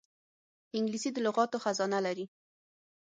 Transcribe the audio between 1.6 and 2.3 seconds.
خزانه لري